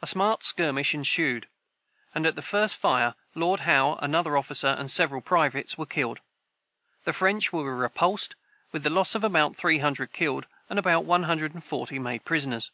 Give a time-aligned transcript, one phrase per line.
[0.00, 1.46] A smart skirmish ensued,
[2.14, 6.20] and, at the first fire, Lord Howe, another officer, and several privates, were killed.
[7.04, 8.34] The French were repulsed,
[8.72, 12.70] with a loss of about three hundred killed, and one hundred and forty made prisoners.